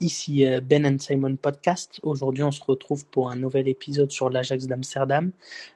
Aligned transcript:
Ici 0.00 0.46
euh, 0.46 0.62
Ben 0.62 0.86
and 0.86 0.98
Simon 0.98 1.36
Podcast. 1.36 2.00
Aujourd'hui, 2.02 2.42
on 2.42 2.50
se 2.50 2.64
retrouve 2.64 3.04
pour 3.04 3.30
un 3.30 3.36
nouvel 3.36 3.68
épisode 3.68 4.10
sur 4.10 4.30
l'Ajax 4.30 4.66
d'Amsterdam. 4.66 5.30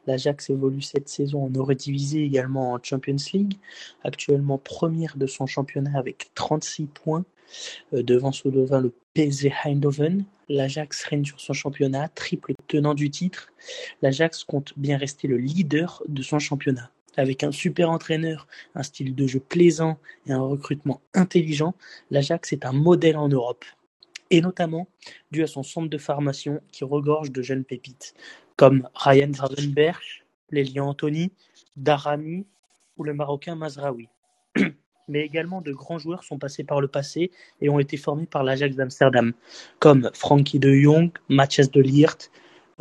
L'Ajax 0.06 0.48
évolue 0.48 0.80
cette 0.80 1.10
saison 1.10 1.44
en 1.44 1.50
Eurodivisé, 1.50 2.24
également 2.24 2.72
en 2.72 2.78
Champions 2.82 3.16
League. 3.34 3.58
Actuellement 4.02 4.56
première 4.56 5.18
de 5.18 5.26
son 5.26 5.46
championnat 5.46 5.98
avec 5.98 6.30
36 6.34 6.86
points. 6.86 7.24
Euh, 7.92 8.02
devant 8.02 8.32
son 8.32 8.48
devant 8.48 8.80
le 8.80 8.94
PSV 9.12 9.52
Eindhoven. 9.64 10.24
L'Ajax 10.48 11.04
règne 11.04 11.24
sur 11.26 11.40
son 11.40 11.52
championnat, 11.52 12.08
triple 12.08 12.54
tenant 12.66 12.94
du 12.94 13.10
titre. 13.10 13.52
L'Ajax 14.00 14.44
compte 14.44 14.72
bien 14.78 14.96
rester 14.96 15.28
le 15.28 15.36
leader 15.36 16.02
de 16.08 16.22
son 16.22 16.38
championnat. 16.38 16.90
Avec 17.16 17.44
un 17.44 17.52
super 17.52 17.90
entraîneur, 17.90 18.46
un 18.74 18.82
style 18.82 19.14
de 19.14 19.26
jeu 19.26 19.40
plaisant 19.40 19.98
et 20.26 20.32
un 20.32 20.40
recrutement 20.40 21.02
intelligent, 21.12 21.74
l'Ajax 22.10 22.52
est 22.54 22.64
un 22.64 22.72
modèle 22.72 23.18
en 23.18 23.28
Europe. 23.28 23.64
Et 24.30 24.40
notamment 24.40 24.88
dû 25.30 25.42
à 25.42 25.46
son 25.46 25.62
centre 25.62 25.88
de 25.88 25.98
formation 25.98 26.60
qui 26.72 26.84
regorge 26.84 27.30
de 27.30 27.42
jeunes 27.42 27.64
pépites, 27.64 28.14
comme 28.56 28.88
Ryan 28.94 29.28
Gravenberg, 29.28 30.00
l'Elian 30.50 30.88
Anthony, 30.88 31.32
Darami 31.76 32.46
ou 32.96 33.04
le 33.04 33.14
Marocain 33.14 33.54
Mazraoui. 33.54 34.08
Mais 35.08 35.20
également 35.20 35.60
de 35.60 35.72
grands 35.72 35.98
joueurs 35.98 36.24
sont 36.24 36.38
passés 36.38 36.64
par 36.64 36.80
le 36.80 36.88
passé 36.88 37.30
et 37.60 37.68
ont 37.68 37.78
été 37.78 37.96
formés 37.98 38.26
par 38.26 38.42
l'Ajax 38.42 38.74
d'Amsterdam, 38.74 39.34
comme 39.78 40.10
Frankie 40.14 40.58
de 40.58 40.72
Jong, 40.72 41.10
Mathias 41.28 41.70
de 41.70 41.82
Liert, 41.82 42.16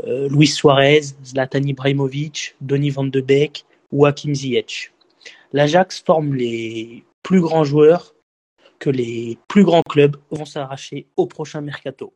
euh, 0.05 0.29
Luis 0.29 0.47
Suarez, 0.47 1.01
Zlatan 1.25 1.63
Ibrahimovic, 1.63 2.55
Donny 2.61 2.91
van 2.91 3.03
de 3.03 3.19
Beek, 3.19 3.65
ou 3.91 4.05
Hakim 4.05 4.33
Ziyech. 4.33 4.93
L'Ajax 5.51 6.01
forme 6.01 6.33
les 6.33 7.03
plus 7.21 7.41
grands 7.41 7.63
joueurs 7.63 8.12
que 8.83 8.89
les 8.89 9.37
plus 9.47 9.63
grands 9.63 9.81
clubs 9.81 10.17
vont 10.29 10.43
s'arracher 10.43 11.07
au 11.15 11.25
prochain 11.25 11.61
mercato. 11.61 12.13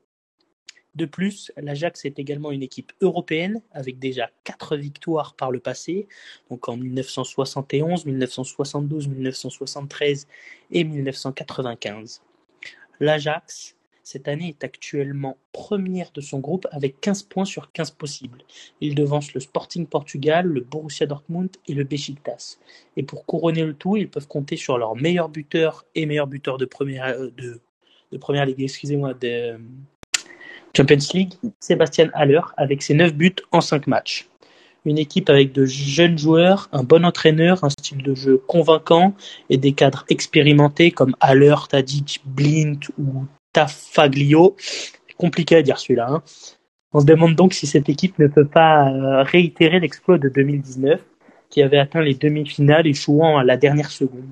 De 0.96 1.06
plus, 1.06 1.50
l'Ajax 1.56 2.04
est 2.04 2.20
également 2.20 2.52
une 2.52 2.62
équipe 2.62 2.92
européenne 3.00 3.62
avec 3.72 4.00
déjà 4.00 4.30
quatre 4.44 4.76
victoires 4.76 5.34
par 5.36 5.50
le 5.50 5.62
passé, 5.62 6.10
donc 6.50 6.68
en 6.68 6.76
1971, 6.76 8.06
1972, 8.06 9.08
1973 9.08 10.28
et 10.72 10.84
1995. 10.84 12.22
L'Ajax 13.00 13.77
cette 14.08 14.30
année 14.30 14.48
est 14.48 14.64
actuellement 14.64 15.36
première 15.52 16.12
de 16.14 16.22
son 16.22 16.40
groupe 16.40 16.66
avec 16.72 17.02
15 17.02 17.24
points 17.24 17.44
sur 17.44 17.74
15 17.74 17.92
possibles. 17.92 18.42
Il 18.80 18.96
devance 18.96 19.34
le 19.34 19.42
Sporting 19.42 19.86
Portugal, 19.86 20.48
le 20.48 20.62
Borussia 20.62 21.06
Dortmund 21.06 21.50
et 21.68 21.74
le 21.74 21.84
Besiktas. 21.84 22.58
Et 22.96 23.04
pour 23.04 23.26
couronner 23.26 23.66
le 23.66 23.74
tout, 23.74 23.98
ils 23.98 24.08
peuvent 24.08 24.30
compter 24.30 24.56
sur 24.56 24.78
leur 24.78 24.96
meilleur 24.96 25.28
buteur 25.28 25.84
et 25.94 26.06
meilleur 26.06 26.26
buteur 26.26 26.58
de 26.58 26.64
première, 26.64 27.04
euh, 27.04 27.32
de, 27.36 27.60
de 28.14 28.18
première 28.18 28.46
ligue, 28.46 28.62
excusez-moi, 28.62 29.14
de 29.14 29.28
euh, 29.28 29.58
Champions 30.74 31.06
League, 31.14 31.34
Sébastien 31.60 32.10
Haller, 32.14 32.44
avec 32.56 32.84
ses 32.84 32.94
9 32.94 33.14
buts 33.14 33.36
en 33.52 33.60
5 33.60 33.88
matchs. 33.88 34.30
Une 34.86 35.00
équipe 35.00 35.30
avec 35.30 35.52
de 35.52 35.66
jeunes 35.66 36.18
joueurs, 36.18 36.70
un 36.72 36.84
bon 36.84 37.04
entraîneur, 37.04 37.66
un 37.66 37.70
style 37.70 38.02
de 38.04 38.16
jeu 38.16 38.38
convaincant 38.48 39.14
et 39.50 39.58
des 39.58 39.74
cadres 39.74 40.06
expérimentés 40.08 40.92
comme 40.92 41.14
Haller, 41.20 41.56
Tadic, 41.70 42.22
Blint 42.24 42.80
ou 42.98 43.26
Tafaglio. 43.58 44.56
Compliqué 45.18 45.56
à 45.56 45.62
dire 45.64 45.80
celui-là. 45.80 46.08
Hein. 46.12 46.24
On 46.94 47.00
se 47.00 47.06
demande 47.06 47.34
donc 47.34 47.54
si 47.54 47.66
cette 47.66 47.90
équipe 47.90 48.20
ne 48.20 48.28
peut 48.28 48.46
pas 48.46 48.90
euh, 48.90 49.24
réitérer 49.24 49.80
l'exploit 49.80 50.20
de 50.20 50.30
2019, 50.30 51.02
qui 51.50 51.64
avait 51.64 51.80
atteint 51.80 52.02
les 52.02 52.14
demi-finales, 52.14 52.86
échouant 52.86 53.40
à 53.40 53.44
la 53.44 53.58
dernière 53.58 53.90
seconde. 53.90 54.30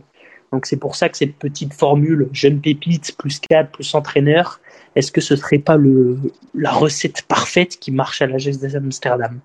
Donc 0.51 0.67
c'est 0.67 0.77
pour 0.77 0.95
ça 0.95 1.09
que 1.09 1.17
cette 1.17 1.35
petite 1.37 1.73
formule 1.73 2.29
jeune 2.33 2.61
pépite 2.61 3.17
plus 3.17 3.39
cadre 3.39 3.71
plus 3.71 3.95
entraîneur, 3.95 4.59
est-ce 4.95 5.11
que 5.11 5.21
ce 5.21 5.35
serait 5.35 5.57
pas 5.57 5.75
le 5.75 6.17
la 6.53 6.71
recette 6.71 7.23
parfaite 7.23 7.79
qui 7.79 7.91
marche 7.91 8.21
à 8.21 8.27
la 8.27 8.33
l'Ajax 8.33 8.59
d'Amsterdam 8.59 9.39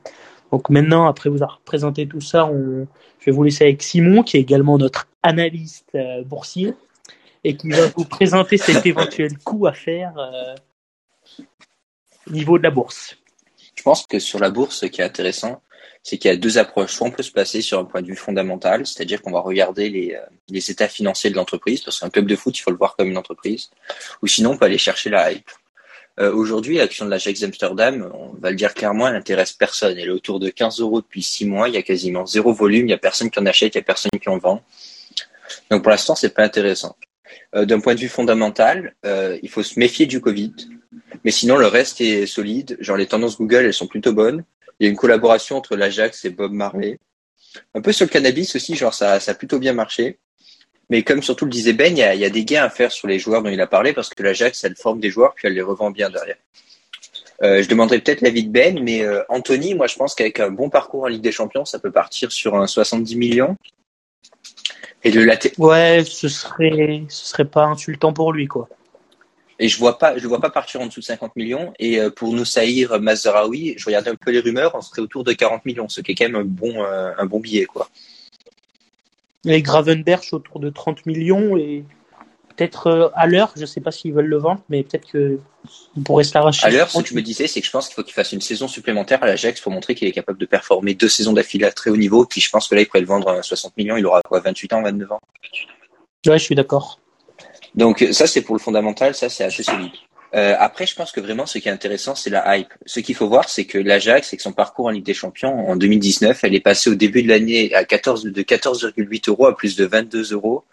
Donc 0.53 0.69
maintenant, 0.69 1.07
après 1.07 1.31
vous 1.31 1.43
avoir 1.43 1.61
présenté 1.65 2.07
tout 2.07 2.21
ça, 2.21 2.51
je 2.53 3.25
vais 3.25 3.33
vous 3.33 3.43
laisser 3.45 3.65
avec 3.65 3.83
Simon, 3.83 4.23
qui 4.25 4.37
est 4.37 4.41
également 4.41 4.77
notre 4.77 5.09
analyste 5.23 5.89
euh, 5.95 6.23
boursier 6.23 6.75
et 7.45 7.57
qui 7.57 7.71
va 7.71 7.87
vous 7.89 8.05
présenter 8.05 8.57
cet 8.57 8.85
éventuel 8.87 9.39
coup 9.39 9.67
à 9.67 9.73
faire 9.73 10.17
euh, 10.19 10.55
au 12.27 12.33
niveau 12.33 12.59
de 12.59 12.63
la 12.63 12.71
bourse. 12.71 13.17
Je 13.75 13.83
pense 13.83 14.07
que 14.07 14.19
sur 14.19 14.39
la 14.39 14.51
bourse, 14.51 14.81
ce 14.81 14.87
qui 14.87 15.01
est 15.01 15.05
intéressant, 15.05 15.63
c'est 16.03 16.19
qu'il 16.19 16.31
y 16.31 16.35
a 16.35 16.37
deux 16.37 16.59
approches. 16.59 16.93
Soit 16.93 17.09
on 17.09 17.11
peut 17.11 17.23
se 17.23 17.33
placer 17.33 17.63
sur 17.63 17.79
un 17.79 17.85
point 17.85 18.03
de 18.03 18.07
vue 18.07 18.17
fondamental, 18.17 18.87
c'est-à-dire 18.87 19.23
qu'on 19.23 19.33
va 19.33 19.41
regarder 19.41 19.89
les, 19.89 20.15
euh, 20.15 20.61
états 20.69 20.89
financiers 20.89 21.31
de 21.31 21.37
l'entreprise, 21.37 21.83
parce 21.83 22.01
qu'un 22.01 22.11
club 22.11 22.27
de 22.27 22.37
foot, 22.37 22.59
il 22.59 22.63
faut 22.63 22.71
le 22.71 22.77
voir 22.77 22.97
comme 22.97 23.09
une 23.09 23.19
entreprise, 23.19 23.71
ou 24.23 24.27
sinon 24.27 24.53
on 24.53 24.57
peut 24.57 24.67
aller 24.67 24.79
chercher 24.79 25.11
la 25.11 25.33
hype. 25.33 25.51
Euh, 26.19 26.33
Aujourd'hui, 26.33 26.77
l'action 26.77 27.05
de 27.05 27.11
l'Ajax 27.11 27.43
Amsterdam, 27.43 28.11
on 28.15 28.35
va 28.39 28.51
le 28.51 28.57
dire 28.57 28.75
clairement, 28.75 29.09
elle 29.09 29.15
n'intéresse 29.15 29.53
personne. 29.53 29.97
Elle 29.97 30.09
est 30.09 30.11
autour 30.11 30.41
de 30.41 30.51
15 30.51 30.81
euros 30.81 31.01
depuis 31.01 31.23
6 31.23 31.47
mois, 31.47 31.69
il 31.69 31.75
y 31.75 31.79
a 31.79 31.83
quasiment 31.83 32.27
zéro 32.27 32.53
volume, 32.53 32.83
il 32.83 32.87
n'y 32.87 32.93
a 32.93 32.99
personne 32.99 33.31
qui 33.31 33.39
en 33.39 33.47
achète, 33.47 33.75
il 33.75 33.79
n'y 33.79 33.83
a 33.83 33.85
personne 33.85 34.11
qui 34.21 34.29
en 34.29 34.39
vend. 34.39 34.63
Donc 35.71 35.83
pour 35.83 35.91
l'instant, 35.91 36.15
c'est 36.15 36.35
pas 36.35 36.43
intéressant. 36.43 36.97
Euh, 37.55 37.65
d'un 37.65 37.81
point 37.81 37.95
de 37.95 38.01
vue 38.01 38.09
fondamental, 38.09 38.95
euh, 39.05 39.39
il 39.43 39.49
faut 39.49 39.63
se 39.63 39.79
méfier 39.79 40.07
du 40.07 40.21
Covid. 40.21 40.53
Mais 41.25 41.31
sinon, 41.31 41.57
le 41.57 41.67
reste 41.67 42.01
est 42.01 42.27
solide. 42.27 42.77
Genre, 42.81 42.97
les 42.97 43.07
tendances 43.07 43.37
Google, 43.37 43.65
elles 43.65 43.75
sont 43.75 43.87
plutôt 43.87 44.13
bonnes. 44.13 44.45
Il 44.79 44.85
y 44.85 44.87
a 44.87 44.91
une 44.91 44.97
collaboration 44.97 45.57
entre 45.57 45.77
l'Ajax 45.77 46.25
et 46.25 46.31
Bob 46.31 46.53
Marley. 46.53 46.99
Un 47.75 47.81
peu 47.81 47.93
sur 47.93 48.07
le 48.07 48.11
cannabis 48.11 48.55
aussi, 48.55 48.77
genre, 48.77 48.95
ça, 48.95 49.21
ça 49.21 49.33
a 49.33 49.35
plutôt 49.35 49.59
bien 49.59 49.73
marché. 49.73 50.19
Mais 50.89 51.03
comme 51.03 51.23
surtout 51.23 51.45
le 51.45 51.51
disait 51.51 51.73
Ben, 51.73 51.97
il 51.97 51.99
y 51.99 52.25
a, 52.25 52.31
des 52.31 52.45
gains 52.45 52.65
à 52.65 52.71
faire 52.71 52.91
sur 52.91 53.09
les 53.09 53.19
joueurs 53.19 53.43
dont 53.43 53.51
il 53.51 53.61
a 53.61 53.67
parlé 53.67 53.93
parce 53.93 54.09
que 54.09 54.23
l'Ajax, 54.23 54.65
elle 54.65 54.77
forme 54.77 55.01
des 55.01 55.11
joueurs 55.11 55.35
puis 55.35 55.47
elle 55.47 55.55
les 55.55 55.63
revend 55.63 55.91
bien 55.91 56.11
derrière. 56.11 56.37
Euh, 57.43 57.63
je 57.63 57.69
demanderai 57.69 58.01
peut-être 58.01 58.23
l'avis 58.23 58.45
de 58.45 58.51
Ben, 58.51 58.83
mais 58.83 59.07
Anthony, 59.29 59.75
moi 59.75 59.87
je 59.87 59.97
pense 59.97 60.15
qu'avec 60.15 60.41
un 60.41 60.51
bon 60.51 60.69
parcours 60.69 61.05
en 61.05 61.07
Ligue 61.07 61.23
des 61.23 61.33
Champions, 61.33 61.65
ça 61.65 61.79
peut 61.79 61.93
partir 61.93 62.33
sur 62.33 62.57
un 62.57 62.67
70 62.67 63.17
millions. 63.17 63.57
Et 65.03 65.11
le 65.11 65.27
Ouais, 65.59 66.05
ce 66.05 66.29
serait, 66.29 67.05
ce 67.09 67.27
serait 67.27 67.45
pas 67.45 67.65
insultant 67.65 68.13
pour 68.13 68.33
lui, 68.33 68.47
quoi. 68.47 68.69
Et 69.59 69.69
je 69.69 69.79
vois 69.79 69.99
pas, 69.99 70.17
je 70.17 70.27
vois 70.27 70.41
pas 70.41 70.49
partir 70.49 70.81
en 70.81 70.87
dessous 70.87 71.01
de 71.01 71.05
50 71.05 71.37
millions. 71.37 71.75
Et 71.79 72.01
euh, 72.01 72.11
pour 72.11 72.33
Noussaïr 72.33 72.99
Mazraoui, 73.01 73.75
je 73.77 73.85
regardais 73.85 74.11
un 74.11 74.17
peu 74.17 74.31
les 74.31 74.41
rumeurs, 74.41 74.75
on 74.75 74.81
serait 74.81 75.03
autour 75.03 75.23
de 75.23 75.33
40 75.33 75.67
millions, 75.67 75.89
ce 75.89 76.01
qui 76.01 76.13
est 76.13 76.15
quand 76.15 76.25
même 76.25 76.37
un 76.37 76.45
bon, 76.45 76.83
euh, 76.83 77.13
un 77.17 77.27
bon 77.27 77.41
billet, 77.41 77.67
quoi. 77.67 77.89
Et 79.45 79.61
Gravenberch 79.63 80.33
autour 80.33 80.61
de 80.61 80.71
30 80.71 81.07
millions 81.07 81.57
et 81.57 81.85
peut-être 82.61 82.89
euh, 82.89 83.09
à 83.15 83.27
l'heure, 83.27 83.53
je 83.57 83.65
sais 83.65 83.81
pas 83.81 83.91
s'ils 83.91 84.13
veulent 84.13 84.27
le 84.27 84.37
vendre, 84.37 84.61
mais 84.69 84.83
peut-être 84.83 85.11
qu'on 85.11 86.03
pourrait 86.03 86.25
se 86.25 86.35
l'arracher. 86.35 86.67
À 86.67 86.71
l'heure, 86.71 86.91
ce 86.91 87.01
que 87.01 87.09
je 87.09 87.15
me 87.15 87.23
disais, 87.23 87.47
c'est 87.47 87.61
que 87.61 87.67
je 87.67 87.71
pense 87.71 87.87
qu'il 87.87 87.95
faut 87.95 88.03
qu'il 88.03 88.13
fasse 88.13 88.33
une 88.33 88.43
saison 88.43 88.69
supplémentaire 88.69 89.23
à 89.23 89.27
l'Ajax 89.27 89.63
pour 89.63 89.73
montrer 89.73 89.95
qu'il 89.95 90.07
est 90.07 90.13
capable 90.13 90.39
de 90.39 90.45
performer 90.45 90.93
deux 90.93 91.09
saisons 91.09 91.33
d'affilée 91.33 91.65
à 91.65 91.73
très 91.73 91.89
haut 91.89 91.97
niveau. 91.97 92.27
Puis 92.27 92.43
je 92.43 92.51
pense 92.51 92.69
que 92.69 92.75
là, 92.75 92.83
il 92.83 92.87
pourrait 92.87 93.01
le 93.01 93.07
vendre 93.07 93.31
à 93.31 93.43
60 93.43 93.77
millions. 93.79 93.97
Il 93.97 94.05
aura 94.05 94.21
quoi, 94.23 94.41
28 94.41 94.75
ans, 94.75 94.83
29 94.83 95.13
ans 95.13 95.21
Ouais, 96.27 96.39
je 96.39 96.45
suis 96.45 96.55
d'accord. 96.55 97.01
Donc 97.75 98.07
ça, 98.13 98.27
c'est 98.27 98.43
pour 98.43 98.55
le 98.55 98.61
fondamental. 98.61 99.15
Ça, 99.15 99.31
c'est 99.31 99.45
assez 99.45 99.63
solide. 99.63 99.93
Euh, 100.35 100.55
après, 100.59 100.87
je 100.87 100.95
pense 100.95 101.13
que 101.13 101.21
vraiment, 101.21 101.47
ce 101.47 101.59
qui 101.59 101.69
est 101.69 101.73
intéressant, 101.73 102.15
c'est 102.15 102.31
la 102.31 102.59
hype. 102.59 102.73
Ce 102.85 103.01
qu'il 103.01 103.15
faut 103.15 103.27
voir, 103.27 103.49
c'est 103.49 103.65
que 103.65 103.79
l'Ajax, 103.79 104.29
avec 104.29 104.41
son 104.43 104.53
parcours 104.53 104.87
en 104.87 104.91
Ligue 104.91 105.05
des 105.05 105.15
Champions 105.15 105.69
en 105.69 105.77
2019, 105.77 106.45
elle 106.45 106.55
est 106.55 106.61
passée 106.61 106.91
au 106.91 106.95
début 106.95 107.23
de 107.23 107.29
l'année 107.29 107.75
à 107.75 107.85
14 107.85 108.25
de 108.25 108.43
14,8 108.43 109.29
euros 109.31 109.47
à 109.47 109.57
plus 109.57 109.77
de 109.77 109.87
22 109.87 110.33
euros. 110.35 110.65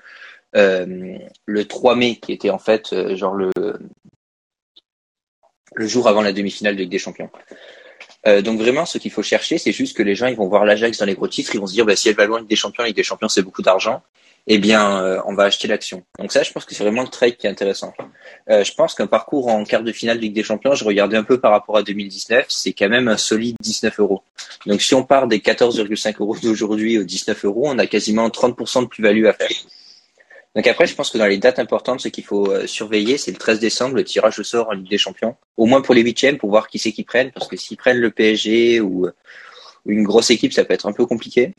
Euh, 0.56 1.18
le 1.46 1.66
3 1.66 1.96
mai, 1.96 2.16
qui 2.16 2.32
était 2.32 2.50
en 2.50 2.60
fait 2.60 2.94
euh, 2.94 3.16
genre 3.16 3.34
le, 3.34 3.52
le 5.76 5.88
jour 5.88 6.08
avant 6.08 6.22
la 6.22 6.32
demi-finale 6.32 6.76
de 6.76 6.82
Ligue 6.82 6.92
des 6.92 7.00
Champions. 7.00 7.30
Euh, 8.26 8.42
donc 8.42 8.60
vraiment, 8.60 8.86
ce 8.86 8.98
qu'il 8.98 9.12
faut 9.12 9.24
chercher, 9.24 9.58
c'est 9.58 9.72
juste 9.72 9.96
que 9.96 10.04
les 10.04 10.16
gens, 10.16 10.28
ils 10.28 10.36
vont 10.36 10.48
voir 10.48 10.66
l'Ajax 10.66 10.98
dans 10.98 11.06
les 11.06 11.16
gros 11.16 11.28
titres, 11.28 11.54
ils 11.54 11.60
vont 11.60 11.68
se 11.68 11.74
dire, 11.74 11.86
bah, 11.86 11.96
si 11.96 12.10
elle 12.10 12.16
va 12.16 12.26
loin 12.26 12.40
Ligue 12.40 12.50
des 12.50 12.56
Champions, 12.56 12.84
Ligue 12.84 12.96
des 12.96 13.04
Champions, 13.04 13.28
c'est 13.28 13.42
beaucoup 13.42 13.62
d'argent. 13.62 14.02
Eh 14.50 14.60
bien, 14.60 15.22
on 15.26 15.34
va 15.34 15.44
acheter 15.44 15.68
l'action. 15.68 16.04
Donc 16.20 16.32
ça, 16.32 16.42
je 16.42 16.54
pense 16.54 16.64
que 16.64 16.74
c'est 16.74 16.86
vraiment 16.86 17.02
le 17.02 17.10
trade 17.10 17.36
qui 17.36 17.48
est 17.48 17.50
intéressant. 17.50 17.94
je 18.48 18.74
pense 18.76 18.96
qu'un 18.96 19.06
parcours 19.06 19.50
en 19.50 19.66
quart 19.66 19.84
de 19.84 19.92
finale 19.92 20.16
de 20.16 20.22
Ligue 20.22 20.36
des 20.36 20.44
Champions, 20.44 20.74
je 20.74 20.86
regardais 20.86 21.18
un 21.18 21.26
peu 21.26 21.38
par 21.38 21.52
rapport 21.52 21.76
à 21.76 21.84
2019, 21.84 22.46
c'est 22.48 22.72
quand 22.72 22.88
même 22.88 23.10
un 23.10 23.18
solide 23.18 23.58
19 23.60 24.00
euros. 24.00 24.24
Donc 24.66 24.82
si 24.82 24.96
on 24.96 25.04
part 25.04 25.28
des 25.28 25.40
14,5 25.40 26.22
euros 26.22 26.38
d'aujourd'hui 26.42 26.98
aux 26.98 27.04
19 27.04 27.44
euros, 27.44 27.64
on 27.66 27.78
a 27.78 27.88
quasiment 27.88 28.30
30% 28.30 28.84
de 28.84 28.88
plus-value 28.88 29.26
à 29.26 29.34
faire. 29.34 29.50
Donc 30.58 30.66
après, 30.66 30.88
je 30.88 30.96
pense 30.96 31.12
que 31.12 31.20
dans 31.20 31.28
les 31.28 31.38
dates 31.38 31.60
importantes, 31.60 32.00
ce 32.02 32.08
qu'il 32.08 32.24
faut 32.24 32.52
euh, 32.52 32.66
surveiller, 32.66 33.20
c'est 33.20 33.30
le 33.30 33.38
13 33.38 33.60
décembre, 33.60 33.96
le 33.96 34.04
tirage 34.04 34.40
au 34.40 34.44
sort 34.44 34.70
en 34.70 34.72
Ligue 34.72 34.90
des 34.90 34.98
Champions. 34.98 35.36
Au 35.56 35.68
moins 35.68 35.82
pour 35.82 35.94
les 35.94 36.02
huitièmes, 36.02 36.40
pour 36.40 36.50
voir 36.50 36.68
qui 36.68 36.80
c'est 36.80 36.92
qui 36.92 37.04
prennent, 37.04 37.32
parce 37.32 37.48
que 37.48 37.56
s'ils 37.56 37.78
prennent 37.78 38.00
le 38.00 38.10
PSG 38.10 38.82
ou 38.82 39.08
une 39.86 40.04
grosse 40.04 40.32
équipe, 40.32 40.52
ça 40.52 40.66
peut 40.66 40.74
être 40.74 40.88
un 40.88 40.94
peu 40.94 41.06
compliqué. 41.06 41.54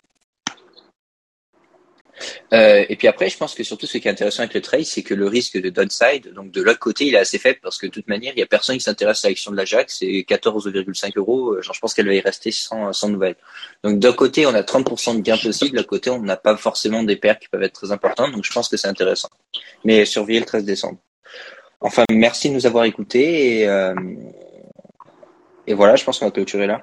Euh, 2.53 2.85
et 2.89 2.97
puis 2.97 3.09
après, 3.09 3.29
je 3.29 3.37
pense 3.37 3.55
que 3.55 3.63
surtout 3.63 3.87
ce 3.87 3.99
qui 3.99 4.09
est 4.09 4.11
intéressant 4.11 4.41
avec 4.41 4.55
le 4.55 4.61
trade, 4.61 4.85
c'est 4.85 5.03
que 5.03 5.15
le 5.15 5.27
risque 5.27 5.61
de 5.61 5.71
downside, 5.71 6.33
donc 6.35 6.51
de 6.51 6.63
l'autre 6.63 6.79
côté, 6.79 7.07
il 7.07 7.15
est 7.15 7.19
assez 7.19 7.39
faible 7.39 7.59
parce 7.63 7.79
que 7.79 7.87
de 7.87 7.93
toute 7.93 8.09
manière, 8.09 8.33
il 8.35 8.41
y 8.41 8.43
a 8.43 8.47
personne 8.47 8.77
qui 8.77 8.83
s'intéresse 8.83 9.25
à 9.25 9.29
l'action 9.29 9.51
de 9.51 9.57
l'Ajax. 9.57 9.99
C'est 9.99 10.25
14,5 10.29 11.13
euros. 11.17 11.53
Euh, 11.53 11.63
je 11.63 11.79
pense 11.81 11.95
qu'elle 11.95 12.07
va 12.07 12.15
y 12.15 12.21
rester 12.21 12.51
sans, 12.51 12.93
sans 12.93 13.09
nouvelles. 13.09 13.37
Donc 13.85 13.99
d'un 13.99 14.13
côté, 14.13 14.47
on 14.47 14.55
a 14.55 14.63
30% 14.63 15.17
de 15.17 15.21
gains 15.21 15.39
possibles. 15.39 15.77
L'autre 15.77 15.89
côté, 15.89 16.11
on 16.11 16.21
n'a 16.21 16.37
pas 16.37 16.57
forcément 16.57 17.03
des 17.03 17.17
pertes 17.17 17.43
qui 17.43 17.49
peuvent 17.49 17.63
être 17.63 17.75
très 17.75 17.93
importantes. 17.93 18.33
Donc 18.33 18.45
je 18.45 18.53
pense 18.53 18.69
que 18.69 18.77
c'est 18.77 18.89
intéressant. 18.89 19.29
Mais 19.85 20.05
surveillez 20.05 20.41
le 20.41 20.47
13 20.47 20.65
décembre. 20.65 20.99
Enfin, 21.81 22.05
merci 22.11 22.49
de 22.49 22.55
nous 22.55 22.67
avoir 22.67 22.85
écoutés 22.85 23.61
et, 23.61 23.69
euh, 23.69 23.95
et 25.67 25.75
voilà, 25.75 25.97
je 25.97 26.05
pense 26.05 26.19
qu'on 26.19 26.25
va 26.25 26.31
clôturer 26.33 26.67
là. 26.67 26.83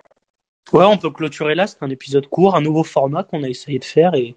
Ouais, 0.74 0.86
on 0.86 0.98
peut 0.98 1.12
clôturer 1.12 1.56
là. 1.56 1.68
C'est 1.68 1.82
un 1.82 1.90
épisode 1.90 2.28
court, 2.28 2.56
un 2.56 2.62
nouveau 2.62 2.84
format 2.84 3.24
qu'on 3.24 3.44
a 3.44 3.50
essayé 3.50 3.78
de 3.80 3.84
faire. 3.84 4.16
Et 4.16 4.36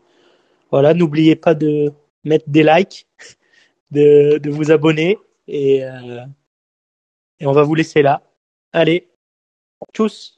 voilà, 0.70 0.94
n'oubliez 0.94 1.36
pas 1.36 1.54
de 1.54 1.92
mettre 2.24 2.48
des 2.48 2.62
likes, 2.62 3.08
de, 3.90 4.38
de 4.38 4.50
vous 4.50 4.70
abonner. 4.70 5.18
Et, 5.48 5.84
euh, 5.84 6.24
et 7.40 7.46
on 7.46 7.52
va 7.52 7.62
vous 7.62 7.74
laisser 7.74 8.02
là. 8.02 8.22
Allez, 8.72 9.08
tchuss 9.94 10.37